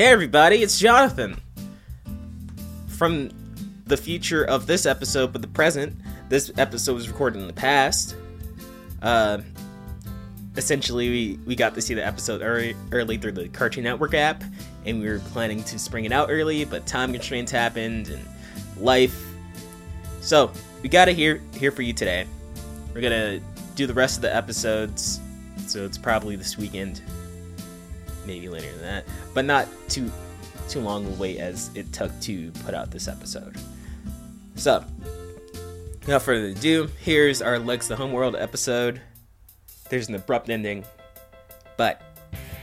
[0.00, 1.38] Hey everybody, it's Jonathan.
[2.88, 3.28] From
[3.84, 5.94] the future of this episode, but the present,
[6.30, 8.16] this episode was recorded in the past.
[9.02, 9.42] Uh,
[10.56, 14.42] essentially, we, we got to see the episode early, early through the Cartoon Network app,
[14.86, 18.26] and we were planning to spring it out early, but time constraints happened and
[18.78, 19.22] life.
[20.22, 20.50] So,
[20.82, 22.26] we got it here, here for you today.
[22.94, 23.38] We're gonna
[23.74, 25.20] do the rest of the episodes,
[25.66, 27.02] so it's probably this weekend
[28.26, 30.10] maybe later than that, but not too
[30.68, 33.56] too long a wait as it took to put out this episode.
[34.54, 34.84] So,
[36.02, 39.00] without further ado, here's our Legs to Homeworld episode.
[39.88, 40.84] There's an abrupt ending,
[41.76, 42.00] but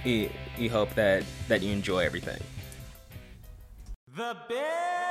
[0.05, 2.41] we, we hope that that you enjoy everything.
[4.15, 5.06] The bits.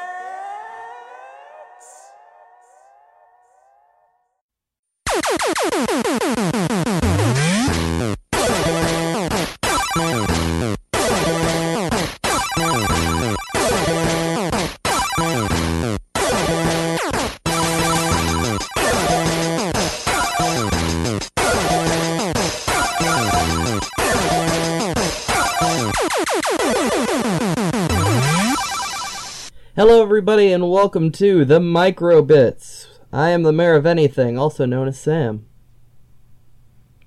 [29.88, 32.88] Hello, everybody, and welcome to the Microbits.
[33.12, 35.46] I am the mayor of anything, also known as Sam.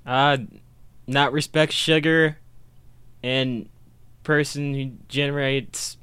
[0.06, 0.38] Uh,
[1.06, 2.38] not respect sugar,
[3.22, 3.68] and
[4.24, 5.98] person who generates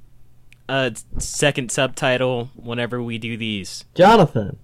[0.69, 3.87] a second subtitle whenever we do these.
[3.95, 4.59] Jonathan.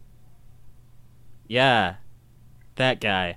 [1.48, 1.94] Yeah,
[2.76, 3.36] that guy.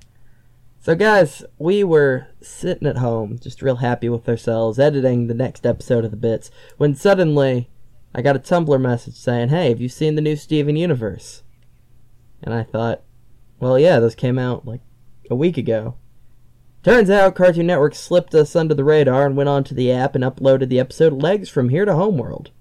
[0.81, 5.65] So, guys, we were sitting at home, just real happy with ourselves, editing the next
[5.65, 7.69] episode of the Bits, when suddenly
[8.15, 11.43] I got a Tumblr message saying, Hey, have you seen the new Steven Universe?
[12.41, 13.03] And I thought,
[13.59, 14.79] Well, yeah, those came out like
[15.29, 15.95] a week ago.
[16.81, 20.23] Turns out Cartoon Network slipped us under the radar and went onto the app and
[20.23, 22.51] uploaded the episode Legs from Here to Homeworld.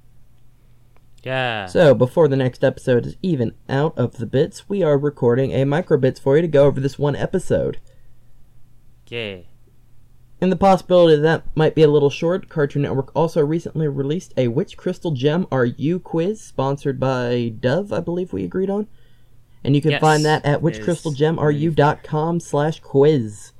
[1.22, 1.66] Yeah.
[1.66, 5.64] So, before the next episode is even out of the bits, we are recording a
[5.64, 7.78] microbits for you to go over this one episode.
[9.06, 9.42] yeah.
[10.44, 14.48] And the possibility that, might be a little short, Cartoon Network also recently released a
[14.48, 18.86] Which Crystal Gem Are You quiz, sponsored by Dove, I believe we agreed on.
[19.64, 23.52] And you can Yes, find that at whichcrystalgemareyou.com slash quiz.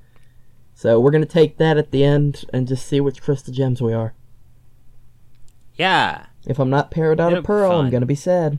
[0.74, 3.80] So we're going to take that at the end and just see which crystal gems
[3.80, 4.12] we are.
[5.76, 6.26] Yeah.
[6.46, 8.58] If I'm not paired out of pearl, I'm going to be sad.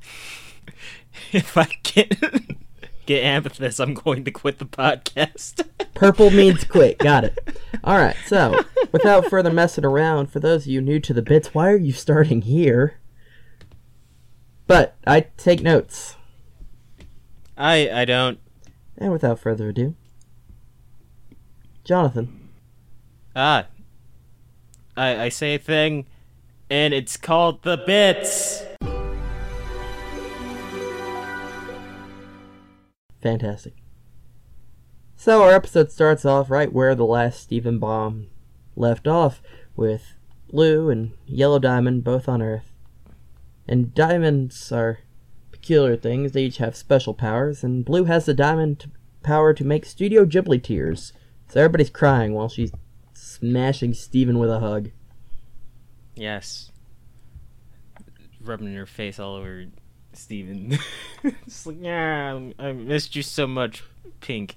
[1.32, 2.16] if I get
[3.08, 5.66] get amethyst, I'm going to quit the podcast.
[5.94, 6.98] Purple means quit.
[6.98, 7.58] Got it.
[7.82, 8.16] All right.
[8.26, 11.76] So, without further messing around, for those of you new to the bits, why are
[11.76, 13.00] you starting here?
[14.66, 16.16] But I take notes.
[17.56, 18.38] I I don't.
[18.98, 19.94] And without further ado,
[21.84, 22.50] Jonathan.
[23.34, 23.66] Ah.
[24.96, 26.06] I I say a thing,
[26.68, 28.62] and it's called the bits.
[33.20, 33.74] Fantastic.
[35.16, 38.28] So our episode starts off right where the last Steven Bomb
[38.76, 39.42] left off,
[39.78, 40.14] with
[40.50, 42.72] Blue and Yellow Diamond both on Earth.
[43.66, 44.98] And diamonds are
[45.52, 48.90] peculiar things, they each have special powers, and Blue has the diamond t-
[49.22, 51.12] power to make Studio Ghibli tears.
[51.48, 52.72] So everybody's crying while she's
[53.12, 54.90] smashing Steven with a hug.
[56.14, 56.72] Yes.
[58.40, 59.66] Rubbing her face all over
[60.12, 60.78] Steven.
[61.46, 63.82] it's like, yeah, I missed you so much,
[64.20, 64.56] Pink.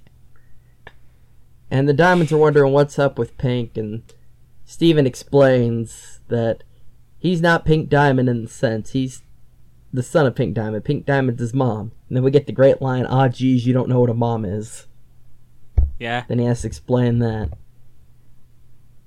[1.69, 4.03] And the diamonds are wondering what's up with Pink, and
[4.65, 6.63] Steven explains that
[7.17, 8.91] he's not Pink Diamond in the sense.
[8.91, 9.23] He's
[9.93, 10.85] the son of Pink Diamond.
[10.85, 11.91] Pink Diamond's his mom.
[12.07, 14.45] And then we get the great line, ah, geez, you don't know what a mom
[14.45, 14.87] is.
[15.99, 16.23] Yeah.
[16.27, 17.51] Then he has to explain that.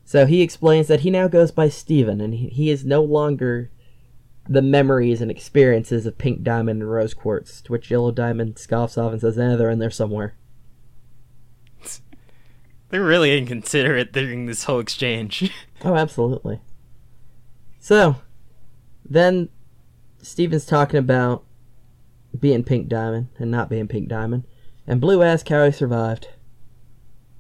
[0.04, 3.70] So he explains that he now goes by Steven, and he, he is no longer
[4.49, 8.99] the memories and experiences of Pink Diamond and Rose Quartz, to which Yellow Diamond scoffs
[8.99, 10.37] off and says, eh, they're in there somewhere.
[12.91, 15.50] They're really inconsiderate during this whole exchange.
[15.87, 16.61] Oh, absolutely.
[17.79, 18.17] So,
[19.05, 19.50] then
[20.23, 21.44] Steven's talking about
[22.38, 24.44] being Pink Diamond and not being Pink Diamond,
[24.87, 26.29] and Blue asks how he survived.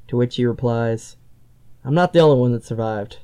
[0.08, 1.16] To which he replies,
[1.84, 3.20] I'm not the only one that survived.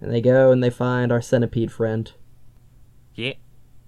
[0.00, 2.12] And they go and they find our centipede friend.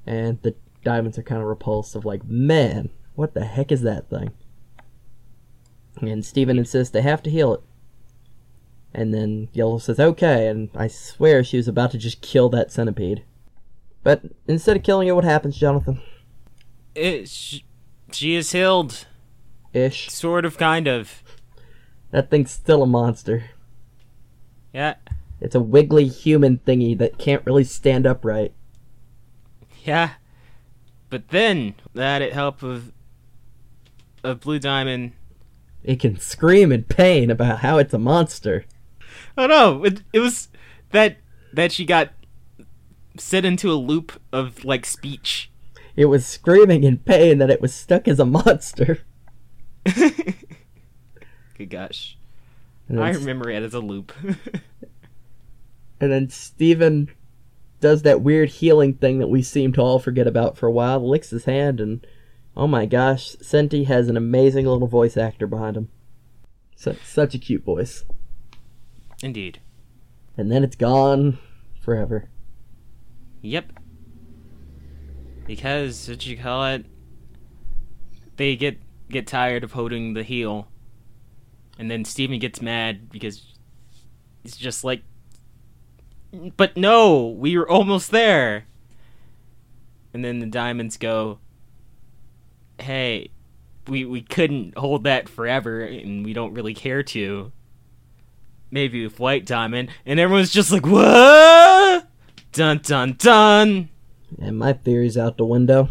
[0.07, 0.55] And the
[0.85, 4.33] diamonds are kind of repulsive, like, man, what the heck is that thing?
[6.01, 7.61] And Steven insists they have to heal it.
[8.95, 12.73] And then Yellow says, okay, and I swear she was about to just kill that
[12.73, 13.25] centipede.
[14.03, 16.01] But instead of killing it, what happens, Jonathan?
[16.95, 17.61] It, sh-
[18.13, 19.07] she is healed.
[19.73, 20.11] Ish.
[20.11, 21.23] Sort of, kind of.
[22.11, 23.45] That thing's still a monster.
[24.75, 24.97] Yeah.
[25.41, 28.53] It's a wiggly human thingy that can't really stand upright.
[29.85, 30.11] Yeah.
[31.11, 32.93] But then, that it help of
[34.25, 35.13] of Blue Diamond.
[35.83, 38.65] It can scream in pain about how it's a monster.
[39.37, 39.85] Oh no!
[39.85, 40.49] It, it was
[40.91, 41.19] that
[41.53, 42.11] that she got
[43.19, 45.51] set into a loop of like speech.
[45.97, 49.01] It was screaming in pain that it was stuck as a monster.
[49.85, 50.37] Good
[51.69, 52.17] gosh.
[52.91, 54.13] I remember it as a loop.
[56.01, 57.11] and then Steven
[57.83, 61.07] does that weird healing thing that we seem to all forget about for a while,
[61.07, 62.07] licks his hand, and
[62.57, 65.91] oh my gosh, Senti has an amazing little voice actor behind him.
[66.77, 68.05] Such, such a cute voice.
[69.23, 69.61] Indeed.
[70.37, 71.39] And then it's gone
[71.81, 72.31] forever.
[73.43, 73.73] Yep.
[75.47, 76.87] Because what you call it?
[78.37, 78.79] They get
[79.11, 80.69] get tired of holding the heel,
[81.79, 83.55] and then Steven gets mad because
[84.43, 85.03] he's just like,
[86.57, 88.67] "But no, we were almost there."
[90.15, 91.39] And then the diamonds go,
[92.81, 93.31] "Hey,
[93.87, 97.53] we we couldn't hold that forever, and we don't really care to."
[98.71, 102.09] Maybe with White Diamond, and everyone's just like, "What?"
[102.53, 103.89] Dun dun dun.
[104.41, 105.89] And my theory's out the window.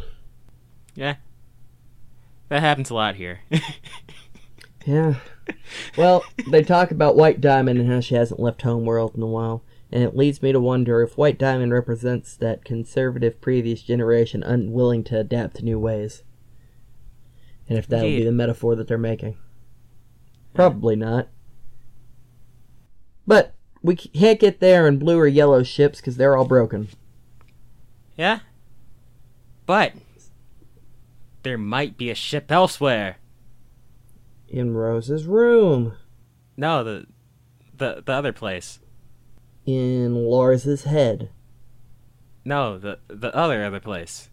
[0.96, 1.16] Yeah.
[2.50, 3.42] That happens a lot here.
[4.86, 5.16] Yeah.
[5.98, 9.64] Well, they talk about White Diamond and how she hasn't left Homeworld in a while,
[9.92, 15.04] and it leads me to wonder if White Diamond represents that conservative previous generation unwilling
[15.06, 16.24] to adapt to new ways.
[17.68, 19.38] And if that'll be the metaphor that they're making.
[20.54, 21.28] Probably not.
[23.28, 26.90] But we can't get there in blue or yellow ships because they're all broken.
[28.18, 28.40] yeah?
[29.66, 29.94] But
[31.44, 33.18] there might be a ship elsewhere.
[34.48, 35.94] In Rose's room.
[36.58, 37.06] No, the
[37.78, 38.80] the the other place.
[39.66, 41.30] In Lars's head.
[42.44, 44.30] No, the the other other place.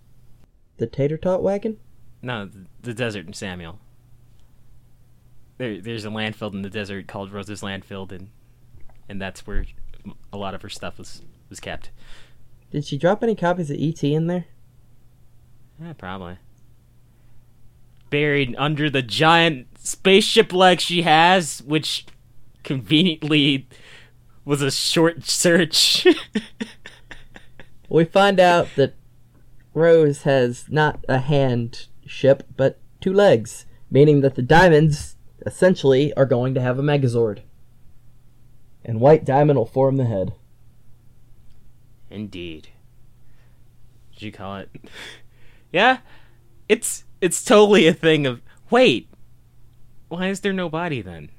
[0.78, 1.78] The tater tot wagon?
[2.22, 3.78] No, the, the desert in Samuel.
[5.58, 8.30] There, there's a landfill in the desert called Rose's Landfill, and
[9.08, 9.66] and that's where
[10.32, 11.90] a lot of her stuff was was kept.
[12.70, 14.14] Did she drop any copies of E.T.
[14.14, 14.44] in there?
[15.80, 16.36] Yeah, probably.
[18.10, 22.06] Buried under the giant spaceship leg she has, which
[22.64, 23.66] conveniently
[24.48, 26.06] was a short search.
[27.88, 28.94] We find out that
[29.72, 35.16] Rose has not a hand ship, but two legs, meaning that the diamonds
[35.46, 37.40] essentially are going to have a Megazord.
[38.84, 40.34] And White Diamond will form the head.
[42.10, 42.68] Indeed.
[44.12, 44.70] Did you call it?
[45.72, 45.98] yeah,
[46.68, 49.08] it's it's totally a thing of wait.
[50.08, 51.30] Why is there no body then?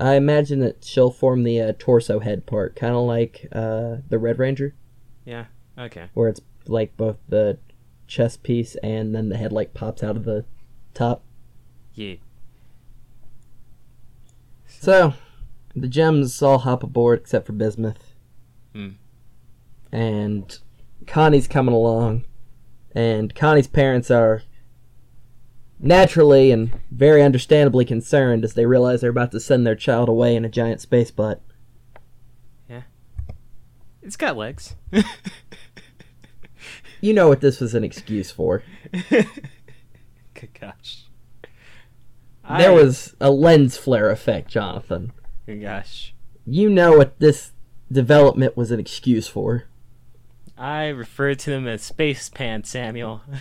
[0.00, 4.18] I imagine that she'll form the uh, torso head part, kind of like uh, the
[4.18, 4.74] Red Ranger,
[5.24, 5.46] Yeah.
[5.78, 6.06] Okay.
[6.14, 7.58] where it's like both the
[8.06, 10.44] chest piece and then the head like pops out of the
[10.94, 11.22] top.
[11.94, 12.16] Yeah.
[14.66, 15.14] So,
[15.76, 18.14] the gems all hop aboard except for Bismuth.
[18.74, 18.90] Hmm.
[19.92, 20.58] And
[21.06, 22.24] Connie's coming along.
[22.92, 24.42] And Connie's parents are
[25.80, 30.36] naturally and very understandably concerned as they realize they're about to send their child away
[30.36, 31.40] in a giant space butt.
[32.68, 32.82] Yeah.
[34.02, 34.76] It's got legs.
[37.02, 38.62] You know what this was an excuse for.
[39.10, 39.26] Good
[40.60, 41.04] gosh.
[42.58, 45.12] There I- was a lens flare effect, Jonathan.
[45.46, 46.14] Good gosh.
[46.44, 47.52] You know what this
[47.90, 49.64] development was an excuse for.
[50.58, 53.22] I refer to them as space pants, Samuel.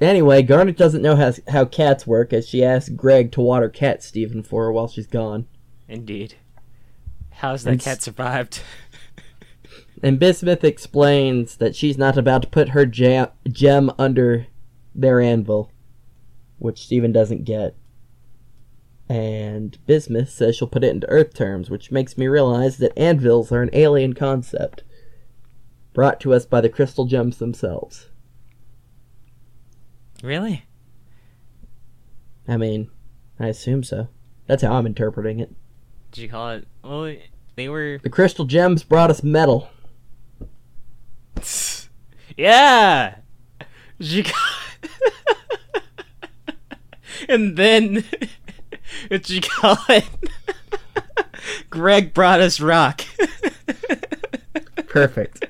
[0.00, 4.02] Anyway, Garnet doesn't know how, how cats work as she asks Greg to water cat
[4.02, 5.46] Steven for her while she's gone.
[5.88, 6.34] Indeed.
[7.30, 8.60] How's that And cat survived?
[10.02, 14.46] And Bismuth explains that she's not about to put her jam- gem under
[14.94, 15.70] their anvil,
[16.58, 17.74] which Steven doesn't get.
[19.08, 23.50] And Bismuth says she'll put it into Earth terms, which makes me realize that anvils
[23.52, 24.82] are an alien concept
[25.94, 28.10] brought to us by the crystal gems themselves.
[30.22, 30.64] Really?
[32.48, 32.88] I mean,
[33.40, 34.08] I assume so.
[34.46, 35.52] That's how I'm interpreting it.
[36.12, 36.68] Did you call it?
[36.84, 37.14] Well,
[37.56, 37.98] they were.
[38.02, 39.68] The crystal gems brought us metal.
[42.36, 43.16] Yeah.
[43.98, 44.90] Did you call-
[47.30, 48.04] and then,
[49.08, 50.04] what you call it?
[51.70, 53.02] Greg brought us rock.
[54.88, 55.46] Perfect.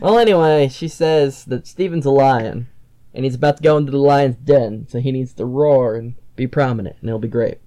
[0.00, 2.68] well, anyway, she says that Steven's a lion,
[3.18, 6.14] and he's about to go into the lion's den, so he needs to roar and
[6.36, 7.58] be prominent, and it'll be great.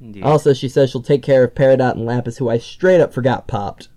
[0.00, 0.22] Indeed.
[0.22, 3.46] Also, she says she'll take care of Peridot and Lapis, who I straight up forgot
[3.46, 3.88] popped.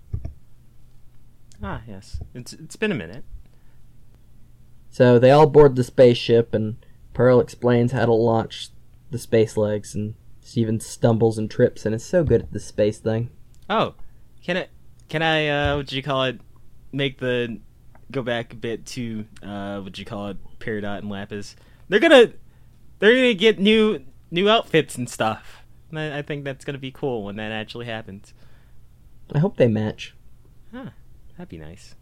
[1.62, 2.20] Ah, yes.
[2.34, 3.24] It's it's been a minute.
[4.90, 6.76] So they all board the spaceship, and
[7.14, 8.68] Pearl explains how to launch
[9.10, 12.98] the space legs, and Steven stumbles and trips and is so good at the space
[12.98, 13.30] thing.
[13.70, 13.94] Oh,
[14.44, 14.68] can I
[15.08, 16.38] can I uh what do you call it?
[16.92, 17.60] Make the
[18.10, 20.36] go back a bit to uh what do you call it?
[20.58, 21.56] Peridot and Lapis.
[21.88, 22.32] They're gonna
[22.98, 25.62] they're gonna get new new outfits and stuff.
[25.90, 28.34] And I, I think that's gonna be cool when that actually happens.
[29.34, 30.14] I hope they match.
[30.72, 30.90] Huh,
[31.36, 31.94] that'd be nice.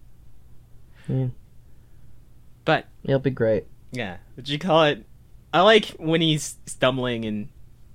[1.09, 1.29] Yeah.
[2.65, 3.65] But It'll be great.
[3.93, 5.05] yeah, do you call it?
[5.53, 7.49] I like when he's stumbling and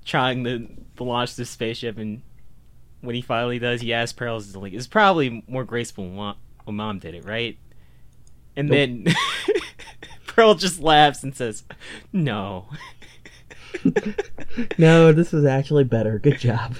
[0.05, 2.21] trying to, to launch the spaceship, and
[3.01, 6.35] when he finally does, he asks Pearls he's like, "It's probably more graceful when mom,
[6.63, 7.57] when mom did it, right?"
[8.55, 8.75] And Nope.
[9.05, 9.15] then
[10.41, 11.63] Pearl just laughs and says,
[12.11, 12.65] "No."
[14.79, 16.17] no, this was actually better.
[16.17, 16.75] Good job.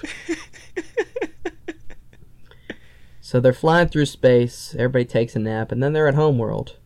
[3.19, 4.73] So they're flying through space.
[4.73, 6.77] Everybody takes a nap, and then they're at Homeworld.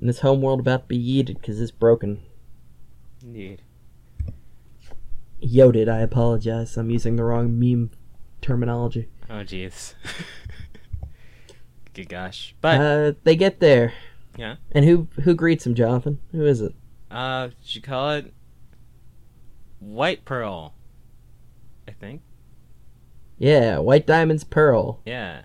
[0.00, 2.22] And this Homeworld about to be yeeted because it's broken.
[3.22, 3.60] Indeed.
[5.38, 6.78] Yoded, I apologize.
[6.78, 7.90] I'm using the wrong meme
[8.40, 9.08] terminology.
[9.28, 9.92] Oh, jeez.
[11.92, 12.54] Good gosh.
[12.62, 13.92] But Uh, they get there.
[14.38, 14.56] Yeah.
[14.72, 16.20] And who who greets him, Jonathan?
[16.32, 16.74] Who is it?
[17.10, 18.32] uh, you call it
[19.80, 20.74] White Pearl?
[21.86, 22.22] I think.
[23.38, 25.42] Yeah, White Diamond's Pearl, Yeah.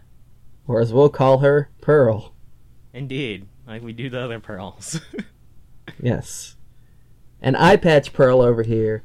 [0.67, 2.33] or as we'll call her, Pearl.
[2.93, 3.47] Indeed.
[3.67, 5.00] Like we do the other pearls.
[6.01, 6.55] Yes.
[7.41, 9.03] And Eye Patch Pearl over here.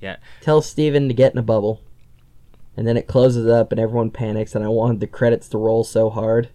[0.00, 0.16] Yeah.
[0.40, 1.82] Tells Steven to get in a bubble.
[2.76, 5.84] And then it closes up and everyone panics and I wanted the credits to roll
[5.84, 6.48] so hard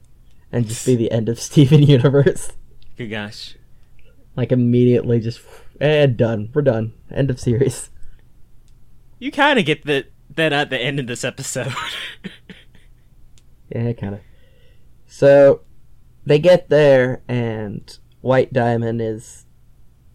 [0.51, 2.53] and just be the end of Steven Universe.
[2.97, 3.55] Good gosh.
[4.35, 5.39] Like immediately just
[5.79, 6.49] eh, done.
[6.53, 6.93] We're done.
[7.11, 7.89] End of series.
[9.19, 11.73] You kind of get the, that at the end of this episode.
[13.73, 14.21] Yeah, kinda.
[15.07, 15.61] So
[16.25, 19.45] they get there and White Diamond is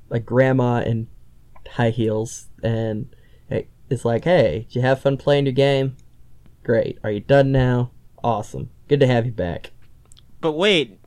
[0.08, 1.08] like grandma in
[1.72, 3.14] high heels and
[3.50, 5.96] it- it's like, hey, did you have fun playing your game?
[6.62, 6.98] Great.
[7.02, 7.90] Are you done now?
[8.22, 8.70] Awesome.
[8.88, 9.72] Good to have you back.
[10.40, 10.98] but wait.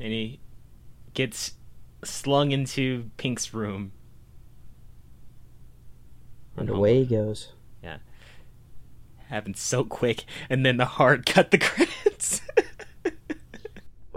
[0.00, 0.40] And he
[1.14, 1.52] gets
[2.04, 3.92] slung into Pink's room.
[6.56, 7.52] And away he goes.
[7.82, 7.98] Yeah.
[9.28, 12.40] Happened so quick, and then the hard cut the credits.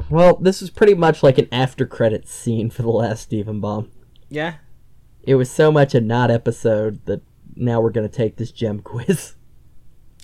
[0.09, 3.91] Well, this was pretty much like an after credits scene for the last Steven Bomb.
[4.29, 4.55] yeah.
[5.25, 7.21] It was so much a not episode that
[7.55, 9.35] now we're gonna take this gem quiz.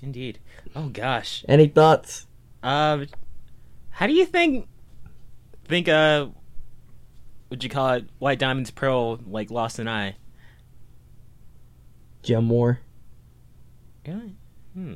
[0.03, 0.39] Indeed.
[0.75, 1.45] Oh gosh.
[1.47, 2.27] Any thoughts?
[2.61, 3.05] Uh,
[3.91, 4.67] how do you think
[5.69, 6.27] think uh,
[7.49, 10.15] would you call it White Diamond's Pearl like lost an eye?
[12.23, 12.79] Gem War?
[14.05, 14.35] Really?
[14.73, 14.95] Hmm.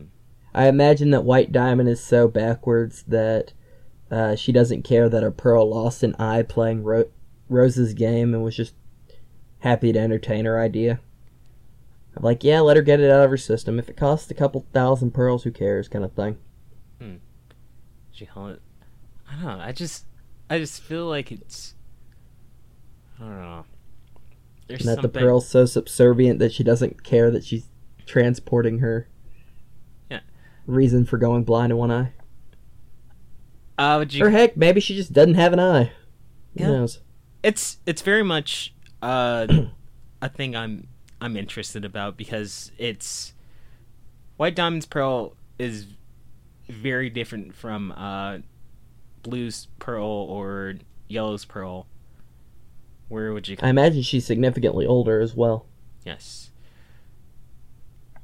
[0.54, 3.54] I imagine that White Diamond is so backwards that
[4.12, 7.10] uh, she doesn't care that her Pearl lost an eye playing Ro-
[7.50, 8.76] Rose's game and was just
[9.60, 11.00] happy to entertain her idea.
[12.16, 13.80] I'm like, yeah, let her get it out of her system.
[13.80, 16.38] If it costs a couple thousand pearls, who cares, kind of thing.
[17.00, 17.16] Hmm.
[18.12, 18.62] She call it.
[19.28, 19.64] I don't know.
[19.64, 20.06] I just,
[20.50, 21.74] I just feel like it's.
[23.20, 23.66] I don't know.
[24.68, 25.22] There's And that the something.
[25.22, 27.68] Pearl's so subservient that she doesn't care that she's
[28.06, 29.08] transporting her
[30.10, 30.20] Yeah.
[30.66, 32.14] reason for going blind in one eye.
[33.78, 35.86] Uh, would you Or heck, maybe she just doesn't have an eye.
[36.58, 36.68] Who Yeah.
[36.68, 37.00] knows?
[37.44, 39.46] it's it's very much uh
[40.22, 40.88] a thing I'm
[41.20, 43.34] I'm interested about because it's
[44.38, 45.88] White Diamond's Pearl is
[46.70, 48.38] very different from uh
[49.24, 50.76] Blue's Pearl or
[51.08, 51.88] Yellow's Pearl.
[53.08, 55.66] Where would you I imagine she's significantly older as well.
[56.06, 56.52] Yes.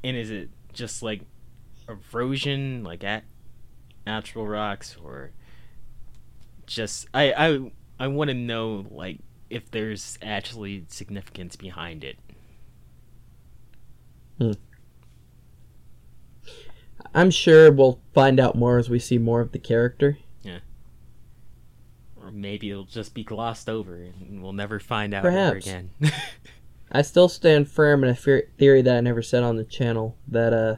[0.03, 1.21] And is it just like
[1.87, 3.23] erosion, like at
[4.05, 5.31] natural rocks, or
[6.65, 12.17] just I I I want to know like if there's actually significance behind it.
[14.37, 14.51] Hmm.
[17.13, 20.17] I'm sure we'll find out more as we see more of the character.
[22.29, 25.89] Or maybe it'll just be glossed over and we'll never find out ever again.
[26.91, 30.15] I still stand firm in a fe- theory that I never said on the channel
[30.27, 30.75] that uh,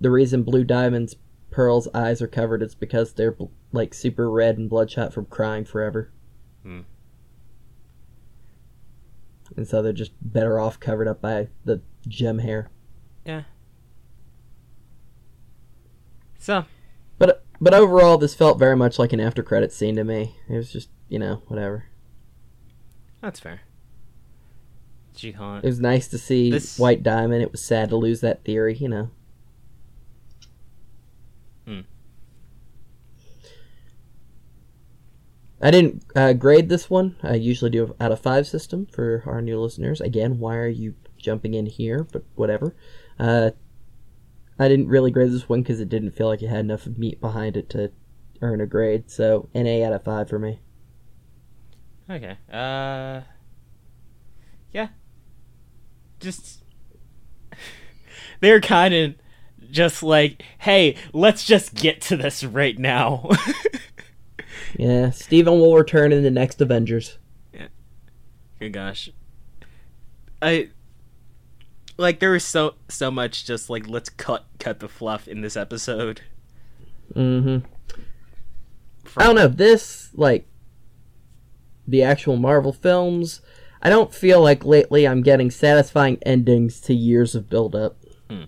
[0.00, 1.16] the reason Blue Diamond's
[1.50, 5.64] Pearl's eyes are covered is because they're bl- like super red and bloodshot from crying
[5.64, 6.12] forever.
[6.62, 6.82] Hmm.
[9.56, 12.70] And so they're just better off covered up by the gem hair.
[13.24, 13.42] Yeah.
[16.38, 16.66] So,
[17.60, 20.36] But overall, this felt very much like an after credit scene to me.
[20.48, 21.86] It was just you know whatever.
[23.20, 23.62] that's fair.
[25.36, 25.64] Hunt.
[25.64, 27.42] It was nice to see This- White Diamond.
[27.42, 29.10] It was sad to lose that theory, you know.
[31.66, 31.80] Hmm.
[35.60, 37.16] I didn't uh, grade this one.
[37.22, 40.00] I usually do out of five system for our new listeners.
[40.00, 42.04] Again, why are you jumping in here?
[42.04, 42.76] But whatever.
[43.18, 43.50] Uh,
[44.58, 47.20] I didn't really grade this one because it didn't feel like it had enough meat
[47.20, 47.92] behind it to
[48.42, 49.10] earn a grade.
[49.10, 50.60] So an A out of five for me.
[52.10, 52.36] Okay.
[52.52, 53.22] Uh.
[54.72, 54.88] Yeah.
[56.20, 56.64] Just.
[58.40, 59.14] They're kind of
[59.70, 63.28] just like, hey, let's just get to this right now.
[64.76, 67.18] Yeah, Steven will return in the next Avengers.
[67.52, 67.68] Yeah.
[68.60, 69.10] Good gosh.
[70.40, 70.70] I
[71.98, 75.56] like there was so so much just like let's cut cut the fluff in this
[75.56, 76.22] episode.
[77.14, 77.66] Mm-hmm.
[79.04, 79.48] From- I don't know.
[79.48, 80.46] This, like,
[81.86, 83.40] the actual Marvel films,
[83.80, 87.96] I don't feel like lately I'm getting satisfying endings to years of build-up.
[88.28, 88.44] Hmm.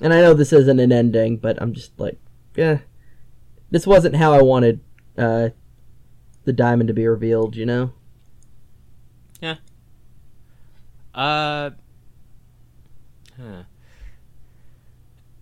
[0.00, 2.18] And I know this isn't an ending, but I'm just like,
[2.54, 2.80] yeah,
[3.70, 4.80] this wasn't how I wanted
[5.16, 5.48] uh,
[6.44, 7.56] the diamond to be revealed.
[7.56, 7.92] You know?
[9.40, 9.56] Yeah.
[11.14, 11.70] Uh.
[13.40, 13.62] Huh.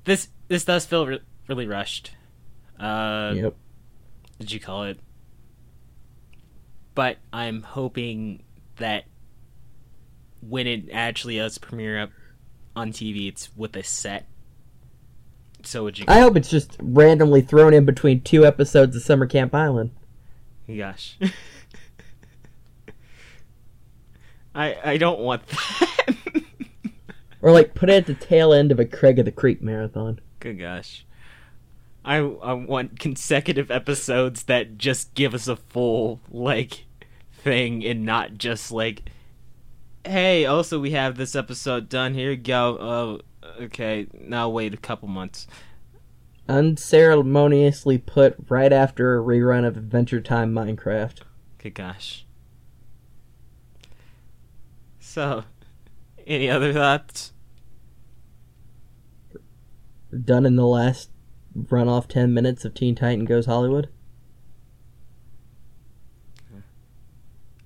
[0.05, 2.13] This this does feel re- really rushed.
[2.79, 3.55] Uh, yep.
[4.39, 5.01] did you call it?
[6.95, 8.43] But I'm hoping
[8.77, 9.05] that
[10.41, 12.11] when it actually does premiere up
[12.75, 14.27] on TV, it's with a set.
[15.63, 16.05] So would you?
[16.07, 19.91] I hope it's just randomly thrown in between two episodes of Summer Camp Island.
[20.69, 21.19] Gosh.
[24.55, 26.16] I I don't want that.
[27.47, 30.19] Or like put it at the tail end of a Craig of the Creek marathon.
[30.41, 31.07] Good gosh.
[32.05, 36.87] I I want consecutive episodes that just give us a full like
[37.31, 39.11] thing and not just like
[40.05, 42.15] hey, also we have this episode done.
[42.15, 42.79] Here you go.
[42.81, 43.21] Oh,
[43.63, 44.09] okay.
[44.13, 45.47] Now wait a couple months.
[46.49, 51.21] Unceremoniously put right after a rerun of Adventure Time Minecraft.
[51.59, 52.27] Good gosh.
[54.99, 55.45] So,
[56.27, 57.33] any other thoughts?
[60.25, 61.11] Done in the last
[61.71, 63.89] run off 10 minutes of Teen Titan Goes Hollywood.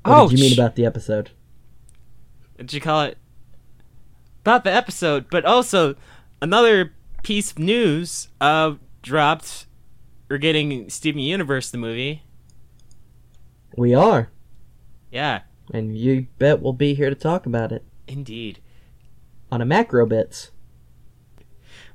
[0.04, 1.30] What did you mean about the episode?
[2.56, 3.18] Did you call it?
[4.40, 5.94] About the episode, but also
[6.40, 9.66] another piece of news uh dropped
[10.28, 12.22] We're getting Steven Universe the movie.
[13.76, 14.30] We are.
[15.10, 15.40] Yeah,
[15.72, 17.84] And you bet we'll be here to talk about it.
[18.06, 18.60] indeed.
[19.52, 20.50] On a macro bits.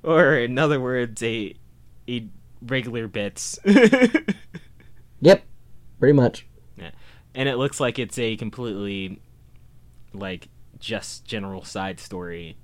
[0.06, 1.56] Or in other words, a
[2.08, 2.28] a
[2.62, 3.60] regular bits.
[5.22, 5.44] Yep.
[6.00, 6.46] Pretty much.
[6.78, 6.91] Yeah.
[7.34, 9.22] and it looks like it's a completely
[10.13, 12.58] like just general side story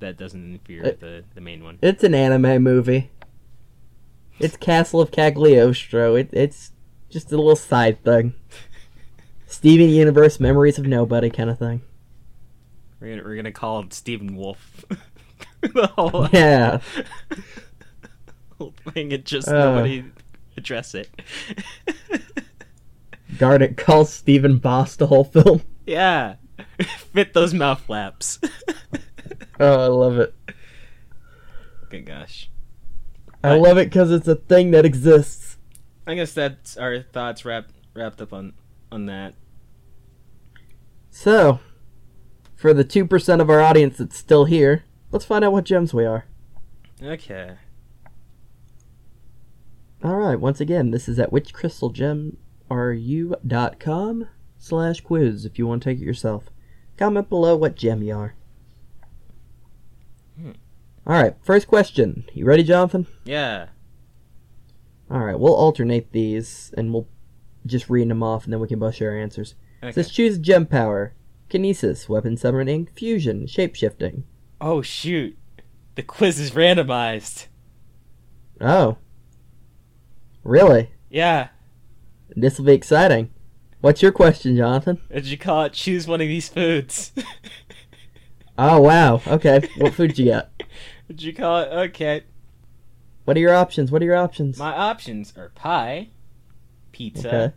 [0.00, 1.78] that doesn't interfere with the, the main one.
[1.82, 3.10] It's an anime movie.
[4.40, 6.14] It's Castle of Cagliostro.
[6.16, 6.72] It, it's
[7.10, 8.34] just a little side thing.
[9.46, 11.82] Steven Universe, Memories of Nobody kind of thing.
[13.00, 14.84] We're gonna, we're gonna call it Stephen Wolf.
[15.62, 16.80] the whole, Yeah.
[18.58, 19.52] whole thing and just Uh.
[19.74, 20.04] nobody
[20.56, 21.08] address it.
[23.38, 25.62] Darn it, call Stephen Boss the whole film.
[25.86, 26.36] yeah,
[27.12, 28.38] fit those mouth flaps.
[29.60, 30.34] Oh, I love it.
[31.90, 32.50] Good gosh.
[33.44, 33.60] I Right.
[33.60, 35.56] love it because it's a thing that exists.
[36.06, 38.54] I guess that's our thoughts wrapped wrapped up on
[38.90, 39.34] on that.
[41.10, 41.60] So,
[42.56, 46.04] for the 2% of our audience that's still here, let's find out what gems we
[46.04, 46.26] are.
[47.02, 47.56] Okay.
[50.04, 56.04] Alright, once again, this is at whichcrystalgemareyou.com slash quiz if you want to take it
[56.04, 56.44] yourself.
[56.96, 58.36] Comment below what gem you are.
[60.40, 60.52] Hmm.
[61.06, 62.24] Alright, first question.
[62.32, 63.08] You ready, Jonathan?
[63.24, 63.66] Yeah.
[65.10, 67.08] Alright, we'll alternate these and we'll
[67.66, 69.56] just read them off and then we can both share our answers.
[69.82, 69.92] Okay.
[69.92, 71.14] Says choose gem power,
[71.50, 74.22] kinesis, weapon summoning, fusion, shapeshifting.
[74.60, 75.36] Oh shoot.
[75.94, 77.46] The quiz is randomized.
[78.60, 78.96] Oh.
[80.44, 80.90] Really?
[81.10, 81.48] Yeah.
[82.36, 83.30] This will be exciting.
[83.80, 85.00] What's your question, Jonathan?
[85.12, 87.12] Did you call it choose one of these foods?
[88.60, 89.22] Oh wow.
[89.24, 89.60] Okay.
[89.76, 90.50] what food you got?
[91.06, 92.24] Did you call it okay.
[93.24, 93.92] What are your options?
[93.92, 94.58] What are your options?
[94.58, 96.08] My options are pie,
[96.90, 97.54] pizza,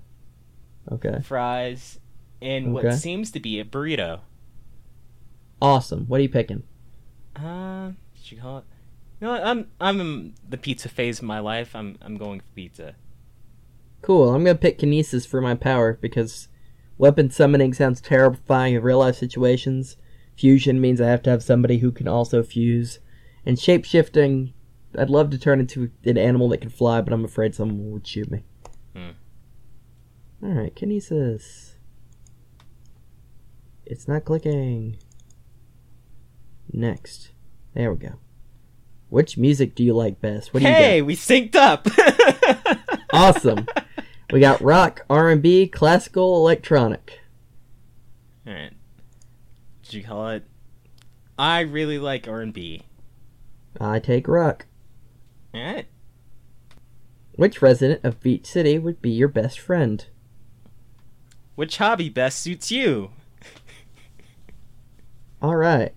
[0.92, 1.10] Okay.
[1.10, 1.22] Okay.
[1.24, 2.00] fries,
[2.40, 2.90] and Okay.
[2.90, 4.20] what seems to be a burrito.
[5.60, 6.06] Awesome.
[6.06, 6.62] What are you picking?
[7.36, 8.66] Uh, did you call it?
[9.20, 9.44] You know what?
[9.44, 11.76] I'm I'm in the pizza phase of my life.
[11.76, 12.96] I'm I'm going for pizza.
[14.02, 14.34] Cool.
[14.34, 16.48] I'm gonna pick kinesis for my power because
[17.02, 19.98] Weapon summoning sounds terrifying in real life situations.
[20.38, 23.00] Fusion means I have to have somebody who can also fuse.
[23.44, 24.54] And shape shifting,
[24.96, 28.06] I'd love to turn into an animal that can fly, but I'm afraid someone would
[28.06, 28.44] shoot me.
[28.96, 29.10] Hmm.
[30.44, 31.72] Alright, kinesis.
[33.84, 34.98] It's not clicking.
[36.72, 37.32] Next.
[37.74, 38.14] There we go.
[39.10, 40.54] Which music do you like best?
[40.54, 41.88] What do you Hey, we synced up.
[43.14, 43.68] Awesome.
[44.32, 47.20] we got rock, R&B, classical, electronic.
[48.48, 48.72] All right.
[49.84, 50.46] Did you call it?
[51.38, 52.84] I really like R and B.
[53.82, 54.66] I take rock.
[55.54, 55.88] All right.
[57.36, 60.06] Which resident of Beach City would be your best friend?
[61.56, 63.12] Which hobby best suits you?
[65.42, 65.94] All right.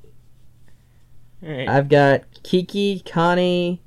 [1.44, 1.68] Right.
[1.68, 3.82] I've got Kiki, Connie,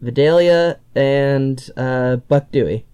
[0.00, 2.86] Vidalia, and uh, Buck Dewey.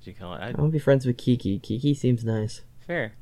[0.00, 0.38] Did you call it?
[0.38, 1.60] I, I want to be friends with Kiki.
[1.60, 2.62] Kiki seems nice.
[2.84, 3.12] fair.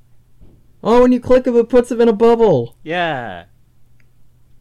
[0.83, 2.77] Oh, when you click him, it puts him in a bubble.
[2.83, 3.45] Yeah.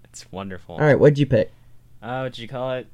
[0.04, 0.76] It's wonderful.
[0.76, 1.54] All right, what'd you pick?
[2.02, 2.88] Uh, what you call it?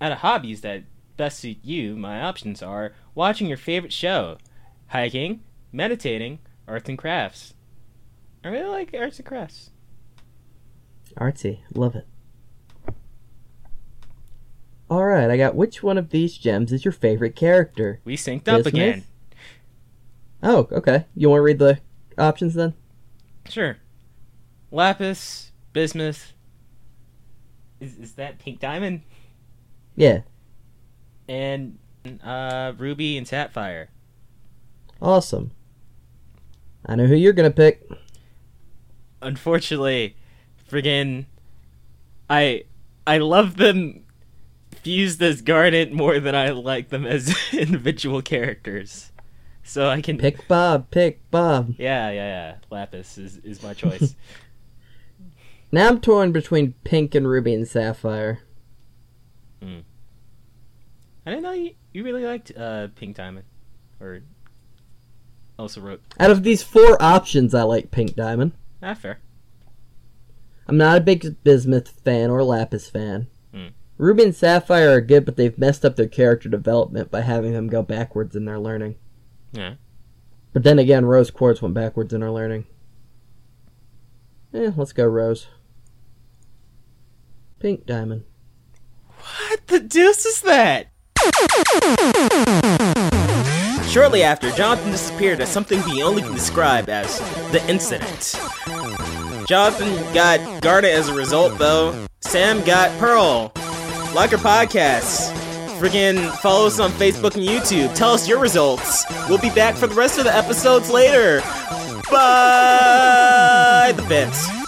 [0.00, 0.84] Out of hobbies that
[1.16, 4.38] best suit you, my options are watching your favorite show,
[4.88, 5.40] hiking,
[5.72, 7.54] meditating, arts and crafts.
[8.44, 9.70] I really like arts and crafts.
[11.16, 11.60] Artsy.
[11.74, 12.06] Love it.
[14.90, 18.00] All right, I got which one of these gems is your favorite character?
[18.04, 19.04] We synced up again.
[20.42, 21.06] Oh, okay.
[21.16, 21.80] You want to read the
[22.18, 22.74] options then?
[23.48, 23.78] Sure.
[24.70, 26.34] Lapis, bismuth.
[27.80, 29.02] Is is that pink diamond?
[29.96, 30.20] Yeah.
[31.28, 31.78] And
[32.22, 33.88] uh, ruby and sapphire.
[35.00, 35.52] Awesome.
[36.86, 37.88] I know who you're gonna pick.
[39.22, 40.16] Unfortunately,
[40.70, 41.26] friggin',
[42.28, 42.64] I
[43.06, 44.04] I love them
[44.82, 49.12] fused as Garnet more than I like them as individual characters.
[49.62, 50.90] So I can Pick Bob.
[50.90, 51.74] Pick Bob.
[51.78, 52.56] Yeah, yeah, yeah.
[52.70, 54.14] Lapis is is my choice.
[55.74, 58.38] Now I'm torn between Pink and Ruby and Sapphire.
[59.60, 59.80] Hmm.
[61.26, 63.44] I didn't know you, you really liked uh, Pink Diamond,
[64.00, 64.20] or
[65.58, 66.00] also wrote.
[66.20, 68.52] Out of these four options, I like Pink Diamond.
[68.84, 69.18] Ah, fair.
[70.66, 73.26] I'm not a big Bismuth fan or Lapis fan.
[73.52, 73.68] Hmm.
[73.98, 77.68] Ruby and Sapphire are good, but they've messed up their character development by having them
[77.68, 78.96] go backwards in their learning.
[79.52, 79.74] Yeah.
[80.52, 82.66] But then again, Rose Quartz went backwards in her learning.
[84.54, 85.48] Eh, let's go Rose.
[87.58, 88.24] Pink Diamond.
[89.18, 90.88] What the deuce is that?
[93.88, 97.18] Shortly after, Jonathan disappeared as something we only can describe as
[97.52, 98.38] the incident.
[99.46, 102.06] Jonathan got Garda as a result, though.
[102.20, 103.52] Sam got Pearl.
[104.14, 105.32] Like our podcasts.
[105.78, 107.94] Friggin' follow us on Facebook and YouTube.
[107.94, 109.04] Tell us your results.
[109.28, 111.40] We'll be back for the rest of the episodes later.
[112.10, 114.63] Bye, the bits.